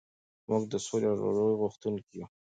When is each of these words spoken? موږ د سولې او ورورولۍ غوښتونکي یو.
موږ 0.49 0.63
د 0.71 0.73
سولې 0.85 1.07
او 1.09 1.15
ورورولۍ 1.21 1.55
غوښتونکي 1.61 2.13
یو. 2.19 2.25